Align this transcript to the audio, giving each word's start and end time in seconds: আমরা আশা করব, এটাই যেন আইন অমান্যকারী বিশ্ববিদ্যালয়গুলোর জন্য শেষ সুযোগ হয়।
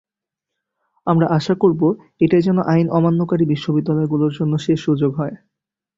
আমরা 1.07 1.25
আশা 1.29 1.53
করব, 1.55 1.81
এটাই 2.19 2.41
যেন 2.41 2.57
আইন 2.65 2.87
অমান্যকারী 2.89 3.45
বিশ্ববিদ্যালয়গুলোর 3.45 4.31
জন্য 4.39 4.53
শেষ 4.57 4.79
সুযোগ 4.85 5.11
হয়। 5.15 5.35